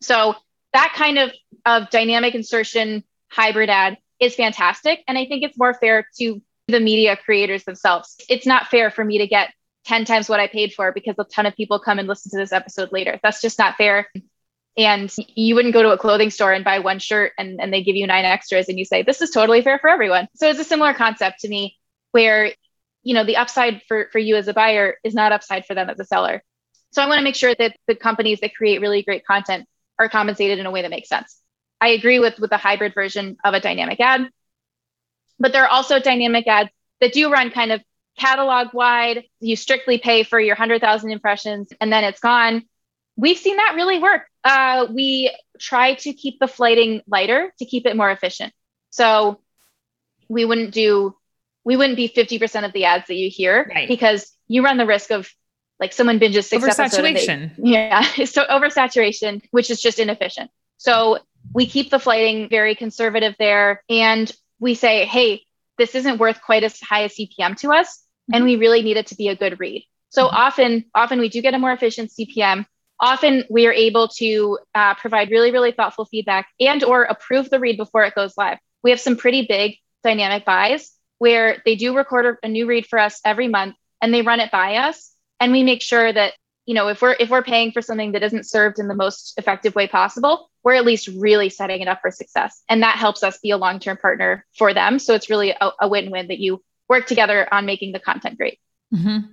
[0.00, 0.34] So
[0.72, 1.32] that kind of,
[1.66, 5.02] of dynamic insertion hybrid ad is fantastic.
[5.06, 8.16] And I think it's more fair to the media creators themselves.
[8.28, 9.52] It's not fair for me to get
[9.86, 12.36] 10 times what I paid for because a ton of people come and listen to
[12.36, 13.18] this episode later.
[13.22, 14.08] That's just not fair.
[14.76, 17.82] And you wouldn't go to a clothing store and buy one shirt and, and they
[17.82, 20.28] give you nine extras and you say, this is totally fair for everyone.
[20.34, 21.76] So it's a similar concept to me
[22.12, 22.52] where,
[23.08, 25.88] you know, the upside for, for you as a buyer is not upside for them
[25.88, 26.42] as a seller.
[26.90, 29.66] So I want to make sure that the companies that create really great content
[29.98, 31.40] are compensated in a way that makes sense.
[31.80, 34.28] I agree with with the hybrid version of a dynamic ad,
[35.38, 36.68] but there are also dynamic ads
[37.00, 37.80] that do run kind of
[38.18, 39.24] catalog wide.
[39.40, 42.64] You strictly pay for your 100,000 impressions and then it's gone.
[43.16, 44.24] We've seen that really work.
[44.44, 48.52] Uh, we try to keep the flighting lighter to keep it more efficient.
[48.90, 49.40] So
[50.28, 51.16] we wouldn't do,
[51.68, 53.86] we wouldn't be 50% of the ads that you hear right.
[53.86, 55.30] because you run the risk of
[55.78, 57.54] like someone binges six oversaturation.
[57.58, 60.50] They, yeah, so oversaturation, which is just inefficient.
[60.78, 61.18] So
[61.52, 65.42] we keep the flighting very conservative there, and we say, hey,
[65.76, 68.36] this isn't worth quite as high a CPM to us, mm-hmm.
[68.36, 69.84] and we really need it to be a good read.
[70.08, 70.36] So mm-hmm.
[70.36, 72.64] often, often we do get a more efficient CPM.
[72.98, 77.60] Often we are able to uh, provide really, really thoughtful feedback and or approve the
[77.60, 78.56] read before it goes live.
[78.82, 82.98] We have some pretty big dynamic buys where they do record a new read for
[82.98, 86.34] us every month and they run it by us and we make sure that
[86.68, 89.32] you know, if we're if we're paying for something that isn't served in the most
[89.38, 92.62] effective way possible, we're at least really setting it up for success.
[92.68, 94.98] And that helps us be a long-term partner for them.
[94.98, 98.58] So it's really a, a win-win that you work together on making the content great.
[98.94, 99.32] Mm-hmm.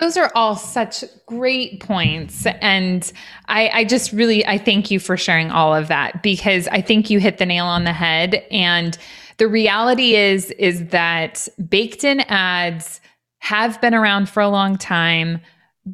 [0.00, 2.46] Those are all such great points.
[2.46, 3.12] And
[3.46, 7.10] I, I, just really, I thank you for sharing all of that because I think
[7.10, 8.44] you hit the nail on the head.
[8.50, 8.98] And
[9.38, 13.00] the reality is, is that baked in ads
[13.38, 15.40] have been around for a long time,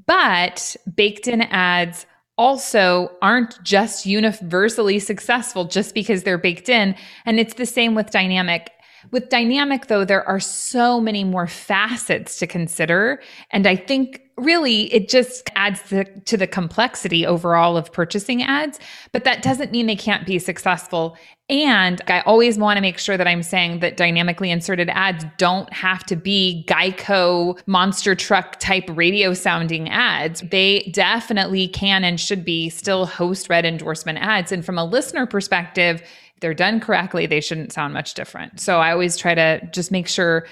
[0.06, 6.94] but baked in ads also aren't just universally successful just because they're baked in.
[7.24, 8.70] And it's the same with dynamic
[9.10, 13.20] with dynamic, though, there are so many more facets to consider.
[13.50, 18.78] And I think really it just adds to, to, the complexity overall of purchasing ads.
[19.12, 21.16] But that doesn't mean they can't be successful.
[21.50, 25.72] And I always want to make sure that I'm saying that dynamically inserted ads don't
[25.72, 30.42] have to be Geico monster truck type radio sounding ads.
[30.42, 34.52] They definitely can and should be still host read endorsement ads.
[34.52, 36.02] And from a listener perspective,
[36.40, 38.60] they're done correctly, they shouldn't sound much different.
[38.60, 40.46] So I always try to just make sure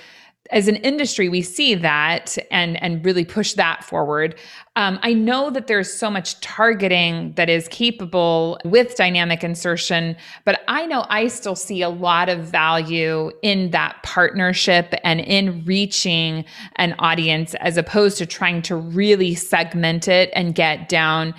[0.51, 4.35] as an industry we see that and and really push that forward
[4.77, 10.61] um, i know that there's so much targeting that is capable with dynamic insertion but
[10.69, 16.45] i know i still see a lot of value in that partnership and in reaching
[16.77, 21.35] an audience as opposed to trying to really segment it and get down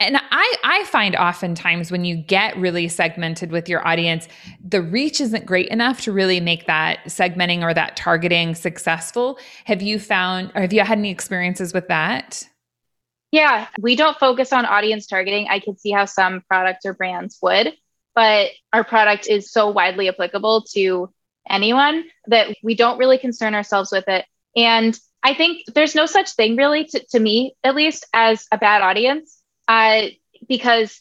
[0.00, 4.28] and I, I find oftentimes when you get really segmented with your audience,
[4.66, 9.38] the reach isn't great enough to really make that segmenting or that targeting successful.
[9.66, 12.48] Have you found, or have you had any experiences with that?
[13.34, 15.48] Yeah, we don't focus on audience targeting.
[15.50, 17.72] I can see how some products or brands would,
[18.14, 21.12] but our product is so widely applicable to
[21.50, 24.24] anyone that we don't really concern ourselves with it.
[24.54, 28.56] And I think there's no such thing really to, to me, at least, as a
[28.56, 30.02] bad audience uh,
[30.48, 31.00] because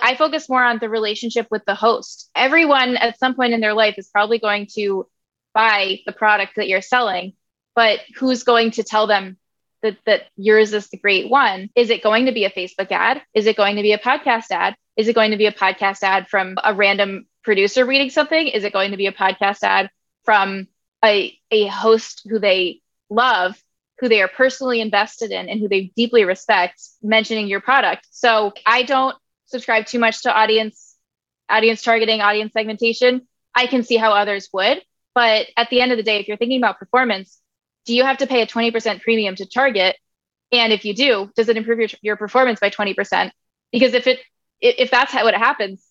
[0.00, 2.30] I focus more on the relationship with the host.
[2.34, 5.06] Everyone at some point in their life is probably going to
[5.52, 7.34] buy the product that you're selling,
[7.74, 9.36] but who's going to tell them
[9.82, 11.70] that, that yours is the great one?
[11.74, 13.22] Is it going to be a Facebook ad?
[13.34, 14.76] Is it going to be a podcast ad?
[14.96, 18.48] Is it going to be a podcast ad from a random producer reading something?
[18.48, 19.90] Is it going to be a podcast ad
[20.24, 20.68] from
[21.04, 23.60] a, a host who they love
[24.02, 28.04] who they are personally invested in and who they deeply respect mentioning your product.
[28.10, 29.16] So I don't
[29.46, 30.96] subscribe too much to audience
[31.48, 33.28] audience targeting, audience segmentation.
[33.54, 34.82] I can see how others would,
[35.14, 37.38] but at the end of the day if you're thinking about performance,
[37.84, 39.96] do you have to pay a 20% premium to target?
[40.52, 43.30] And if you do, does it improve your, your performance by 20%?
[43.70, 44.20] Because if it
[44.60, 45.84] if that's how, what happens,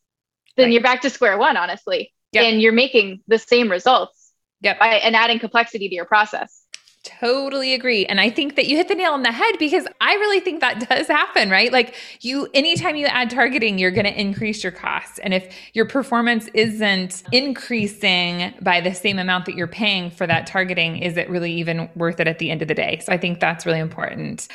[0.56, 0.74] then right.
[0.74, 2.14] you're back to square one, honestly.
[2.32, 2.44] Yep.
[2.46, 4.80] And you're making the same results yep.
[4.80, 6.61] by and adding complexity to your process.
[7.04, 8.06] Totally agree.
[8.06, 10.62] And I think that you hit the nail on the head because I really think
[10.62, 11.72] that does happen, right?
[11.72, 15.18] Like you, anytime you add targeting, you're going to increase your costs.
[15.18, 20.46] And if your performance isn't increasing by the same amount that you're paying for that
[20.46, 23.02] targeting, is it really even worth it at the end of the day?
[23.04, 24.48] So I think that's really important.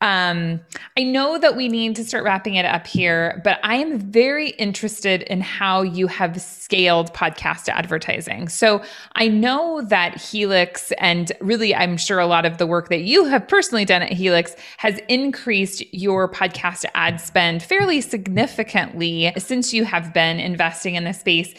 [0.00, 0.60] Um,
[0.98, 4.50] I know that we need to start wrapping it up here, but I am very
[4.50, 8.48] interested in how you have scaled podcast advertising.
[8.48, 8.82] So
[9.14, 13.24] I know that Helix, and really, I'm sure a lot of the work that you
[13.26, 19.84] have personally done at Helix has increased your podcast ad spend fairly significantly since you
[19.84, 21.54] have been investing in this space.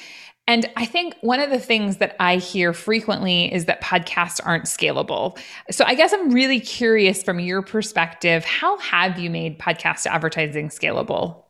[0.47, 4.65] And I think one of the things that I hear frequently is that podcasts aren't
[4.65, 5.39] scalable.
[5.71, 10.69] So I guess I'm really curious from your perspective, how have you made podcast advertising
[10.69, 11.43] scalable?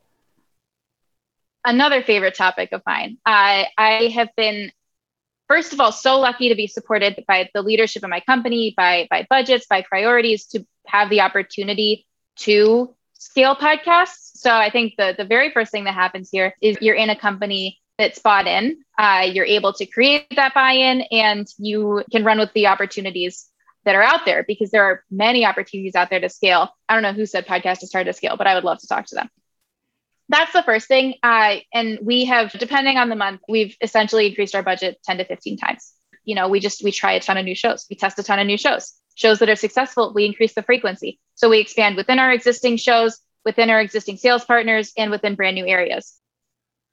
[1.66, 3.18] Another favorite topic of mine.
[3.26, 4.72] I I have been
[5.50, 9.08] first of all so lucky to be supported by the leadership of my company, by
[9.10, 12.06] by budgets, by priorities to have the opportunity
[12.38, 14.38] to scale podcasts.
[14.38, 17.16] So I think the the very first thing that happens here is you're in a
[17.16, 18.78] company that's bought in.
[18.98, 23.48] Uh, you're able to create that buy-in, and you can run with the opportunities
[23.84, 26.70] that are out there because there are many opportunities out there to scale.
[26.90, 28.88] I don't know who said podcast is hard to scale, but I would love to
[28.88, 29.30] talk to them.
[30.28, 31.16] That's the first thing.
[31.22, 35.26] Uh, and we have, depending on the month, we've essentially increased our budget 10 to
[35.26, 35.94] 15 times.
[36.24, 37.86] You know, we just, we try a ton of new shows.
[37.90, 38.94] We test a ton of new shows.
[39.14, 41.20] Shows that are successful, we increase the frequency.
[41.36, 45.56] So we expand within our existing shows, within our existing sales partners, and within brand
[45.56, 46.20] new areas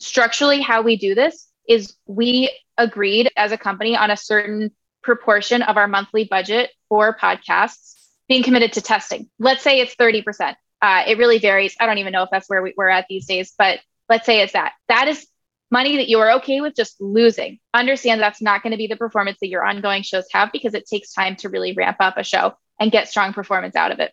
[0.02, 4.72] structurally how we do this is we agreed as a company on a certain
[5.02, 7.94] proportion of our monthly budget for podcasts
[8.28, 9.28] being committed to testing.
[9.38, 10.54] Let's say it's 30%.
[10.80, 11.76] Uh, it really varies.
[11.78, 14.40] I don't even know if that's where we, we're at these days, but let's say
[14.40, 14.72] it's that.
[14.88, 15.26] That is
[15.70, 17.58] money that you are okay with just losing.
[17.72, 20.86] Understand that's not going to be the performance that your ongoing shows have because it
[20.86, 24.12] takes time to really ramp up a show and get strong performance out of it.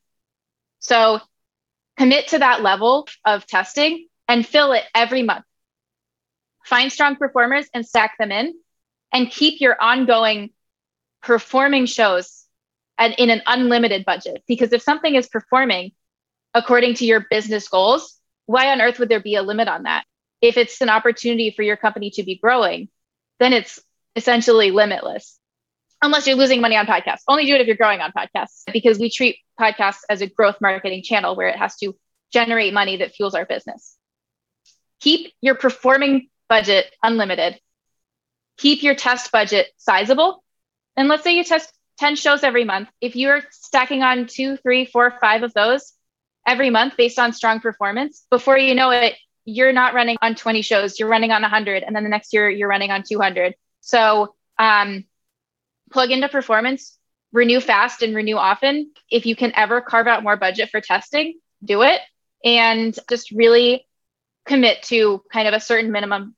[0.80, 1.20] So
[2.00, 5.44] Commit to that level of testing and fill it every month.
[6.70, 8.54] Find strong performers and stack them in
[9.12, 10.52] and keep your ongoing
[11.24, 12.46] performing shows
[13.00, 14.44] at, in an unlimited budget.
[14.48, 15.94] Because if something is performing
[16.54, 20.04] according to your business goals, why on earth would there be a limit on that?
[20.44, 22.90] If it's an opportunity for your company to be growing,
[23.40, 23.80] then it's
[24.16, 25.40] essentially limitless.
[26.04, 27.24] Unless you're losing money on podcasts.
[27.28, 30.58] Only do it if you're growing on podcasts because we treat podcasts as a growth
[30.62, 31.96] marketing channel where it has to
[32.32, 33.98] generate money that fuels our business.
[35.00, 37.60] Keep your performing budget unlimited.
[38.58, 40.44] Keep your test budget sizable.
[40.98, 42.90] And let's say you test 10 shows every month.
[43.00, 45.94] If you're stacking on two, three, four, five of those
[46.46, 50.62] every month based on strong performance, before you know it, you're not running on 20
[50.62, 51.84] shows, you're running on 100.
[51.84, 53.56] And then the next year, you're running on 200.
[53.82, 55.06] So um,
[55.92, 56.98] plug into performance,
[57.32, 58.92] renew fast and renew often.
[59.10, 62.02] If you can ever carve out more budget for testing, do it.
[62.44, 63.86] And just really
[64.46, 66.36] commit to kind of a certain minimum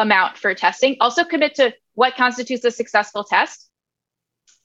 [0.00, 0.96] amount for testing.
[1.00, 3.68] Also commit to what constitutes a successful test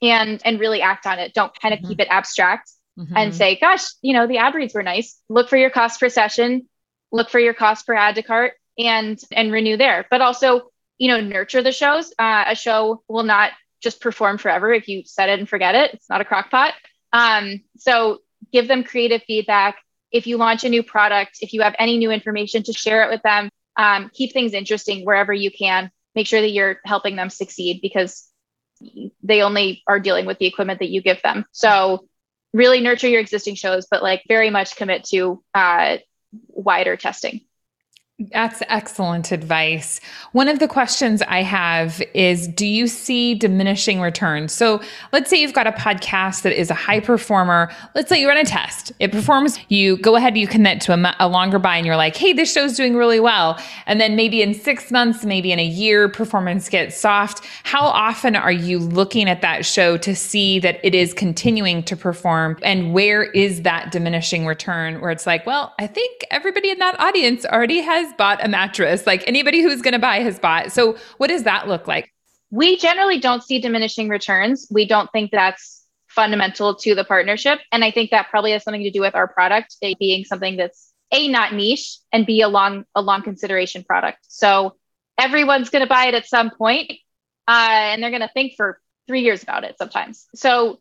[0.01, 1.33] and and really act on it.
[1.33, 1.89] Don't kind of mm-hmm.
[1.89, 3.15] keep it abstract mm-hmm.
[3.15, 5.19] and say, gosh, you know, the ad reads were nice.
[5.29, 6.67] Look for your cost per session,
[7.11, 10.05] look for your cost per add to cart and and renew there.
[10.09, 12.13] But also, you know, nurture the shows.
[12.17, 15.93] Uh, a show will not just perform forever if you set it and forget it.
[15.93, 16.73] It's not a crock pot.
[17.13, 18.19] Um, so
[18.51, 19.77] give them creative feedback.
[20.11, 23.11] If you launch a new product, if you have any new information to share it
[23.11, 25.91] with them, um, keep things interesting wherever you can.
[26.15, 28.27] Make sure that you're helping them succeed because
[29.23, 31.45] they only are dealing with the equipment that you give them.
[31.51, 32.07] So
[32.53, 35.97] really nurture your existing shows, but like very much commit to uh,
[36.47, 37.41] wider testing.
[38.17, 39.99] That's excellent advice.
[40.31, 44.53] One of the questions I have is Do you see diminishing returns?
[44.53, 47.69] So let's say you've got a podcast that is a high performer.
[47.93, 49.59] Let's say you run a test, it performs.
[49.67, 52.53] You go ahead, you commit to a, a longer buy, and you're like, Hey, this
[52.53, 53.59] show's doing really well.
[53.85, 57.45] And then maybe in six months, maybe in a year, performance gets soft.
[57.63, 61.97] How often are you looking at that show to see that it is continuing to
[61.97, 62.59] perform?
[62.63, 66.97] And where is that diminishing return where it's like, Well, I think everybody in that
[66.97, 69.05] audience already has has bought a mattress.
[69.05, 70.71] Like anybody who's going to buy has bought.
[70.71, 72.13] So what does that look like?
[72.51, 74.67] We generally don't see diminishing returns.
[74.69, 77.59] We don't think that's fundamental to the partnership.
[77.71, 80.55] And I think that probably has something to do with our product it being something
[80.55, 84.19] that's a not niche and b a long a long consideration product.
[84.27, 84.75] So
[85.17, 86.91] everyone's going to buy it at some point,
[87.47, 90.25] uh, and they're going to think for three years about it sometimes.
[90.33, 90.79] So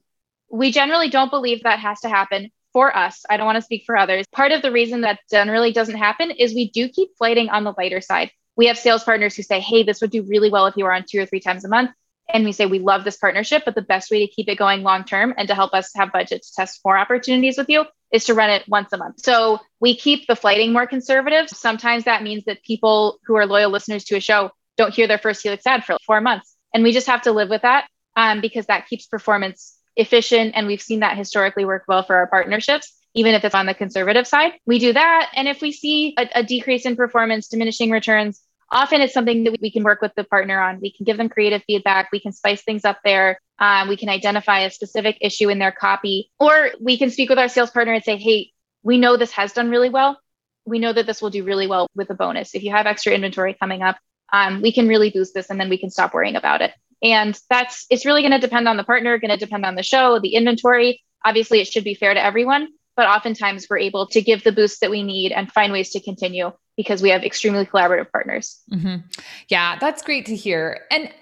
[0.51, 3.85] we generally don't believe that has to happen for us, I don't want to speak
[3.87, 4.27] for others.
[4.33, 7.73] Part of the reason that generally doesn't happen is we do keep flighting on the
[7.79, 8.31] lighter side.
[8.57, 10.93] We have sales partners who say, hey, this would do really well if you were
[10.93, 11.93] on two or three times a month.
[12.33, 14.83] And we say, we love this partnership, but the best way to keep it going
[14.83, 18.25] long term and to help us have budget to test more opportunities with you is
[18.25, 19.21] to run it once a month.
[19.21, 21.49] So we keep the flighting more conservative.
[21.51, 25.19] Sometimes that means that people who are loyal listeners to a show don't hear their
[25.19, 26.57] first Helix ad for four months.
[26.73, 30.53] And we just have to live with that um, because that keeps performance efficient.
[30.55, 33.75] And we've seen that historically work well for our partnerships, even if it's on the
[33.75, 34.53] conservative side.
[34.67, 35.31] We do that.
[35.35, 39.61] And if we see a, a decrease in performance, diminishing returns, often it's something that
[39.61, 40.81] we can work with the partner on.
[40.81, 42.11] We can give them creative feedback.
[42.13, 43.39] We can spice things up there.
[43.59, 47.39] Um, we can identify a specific issue in their copy, or we can speak with
[47.39, 48.51] our sales partner and say, hey,
[48.83, 50.21] we know this has done really well.
[50.67, 52.55] We know that this will do really well with a bonus.
[52.55, 53.97] If you have extra inventory coming up,
[54.33, 56.73] um, we can really boost this and then we can stop worrying about it.
[57.05, 59.83] And that's, it's really going to depend on the partner, going to depend on the
[59.83, 61.03] show, the inventory.
[61.25, 64.81] Obviously, it should be fair to everyone, but oftentimes we're able to give the boost
[64.81, 68.61] that we need and find ways to continue because we have extremely collaborative partners.
[68.73, 69.07] Mm-hmm.
[69.49, 70.81] Yeah, that's great to hear.
[70.91, 71.13] And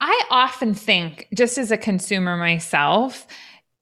[0.00, 3.26] I often think, just as a consumer myself,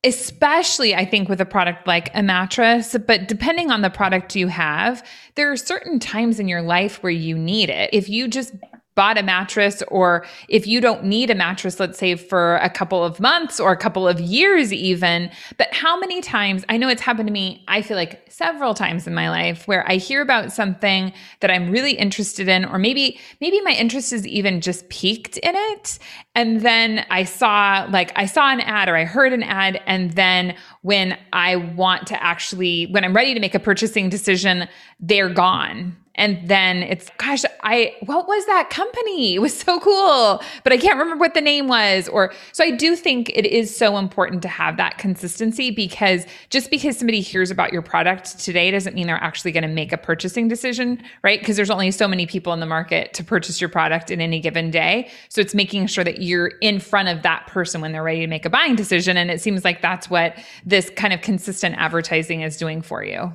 [0.03, 4.49] especially I think with a product like a mattress, but depending on the product you
[4.49, 7.91] have, there are certain times in your life where you need it.
[7.93, 8.55] If you just
[8.95, 13.03] bought a mattress or if you don't need a mattress let's say for a couple
[13.03, 17.03] of months or a couple of years even but how many times i know it's
[17.03, 20.53] happened to me i feel like several times in my life where i hear about
[20.53, 25.37] something that i'm really interested in or maybe maybe my interest is even just piqued
[25.39, 25.99] in it
[26.35, 30.13] and then i saw like i saw an ad or i heard an ad and
[30.13, 34.69] then when i want to actually when i'm ready to make a purchasing decision
[35.01, 39.35] they're gone and then it's, gosh, I, what was that company?
[39.35, 42.09] It was so cool, but I can't remember what the name was.
[42.09, 46.71] Or, so I do think it is so important to have that consistency because just
[46.71, 49.99] because somebody hears about your product today doesn't mean they're actually going to make a
[49.99, 51.41] purchasing decision, right?
[51.41, 54.39] Because there's only so many people in the market to purchase your product in any
[54.39, 55.11] given day.
[55.29, 58.29] So it's making sure that you're in front of that person when they're ready to
[58.29, 59.17] make a buying decision.
[59.17, 63.33] And it seems like that's what this kind of consistent advertising is doing for you.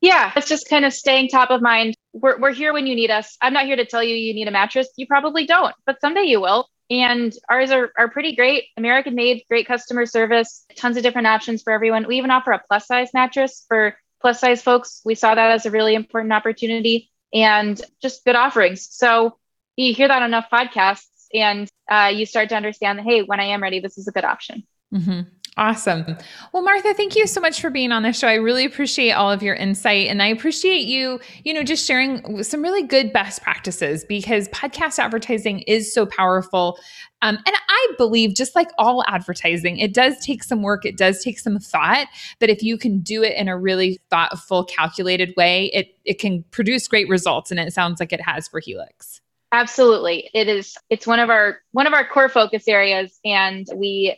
[0.00, 1.94] Yeah, it's just kind of staying top of mind.
[2.12, 3.36] We're, we're here when you need us.
[3.40, 4.88] I'm not here to tell you you need a mattress.
[4.96, 6.68] You probably don't, but someday you will.
[6.90, 11.62] And ours are, are pretty great, American made, great customer service, tons of different options
[11.62, 12.06] for everyone.
[12.08, 15.00] We even offer a plus size mattress for plus size folks.
[15.04, 18.88] We saw that as a really important opportunity and just good offerings.
[18.90, 19.38] So
[19.76, 23.38] you hear that on enough podcasts and uh, you start to understand that, hey, when
[23.38, 24.64] I am ready, this is a good option.
[24.92, 25.20] Mm-hmm.
[25.56, 26.16] Awesome.
[26.52, 28.28] Well, Martha, thank you so much for being on the show.
[28.28, 32.42] I really appreciate all of your insight and I appreciate you, you know, just sharing
[32.42, 36.78] some really good best practices because podcast advertising is so powerful.
[37.20, 41.22] Um, and I believe, just like all advertising, it does take some work, it does
[41.22, 42.06] take some thought.
[42.38, 46.42] But if you can do it in a really thoughtful, calculated way, it it can
[46.52, 47.50] produce great results.
[47.50, 49.20] And it sounds like it has for Helix.
[49.52, 50.78] Absolutely, it is.
[50.88, 54.16] It's one of our one of our core focus areas, and we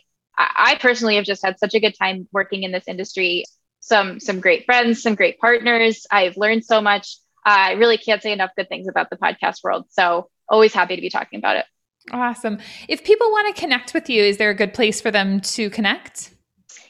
[0.55, 3.45] I personally have just had such a good time working in this industry.
[3.79, 6.05] Some some great friends, some great partners.
[6.09, 7.17] I've learned so much.
[7.45, 9.85] I really can't say enough good things about the podcast world.
[9.89, 11.65] So always happy to be talking about it.
[12.11, 12.59] Awesome.
[12.87, 15.69] If people want to connect with you, is there a good place for them to
[15.69, 16.31] connect?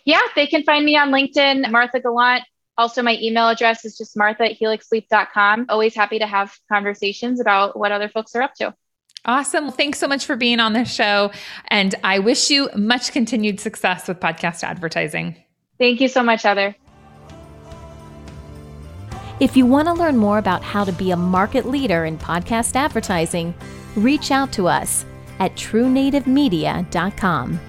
[0.05, 2.43] Yeah, they can find me on LinkedIn, Martha Gallant.
[2.77, 5.67] Also, my email address is just martha at helixsleep.com.
[5.69, 8.73] Always happy to have conversations about what other folks are up to.
[9.25, 9.71] Awesome.
[9.71, 11.31] Thanks so much for being on this show.
[11.69, 15.35] And I wish you much continued success with podcast advertising.
[15.79, 16.75] Thank you so much, Heather.
[19.39, 22.75] If you want to learn more about how to be a market leader in podcast
[22.75, 23.53] advertising,
[23.95, 25.05] reach out to us
[25.39, 27.59] at truenativemedia.com.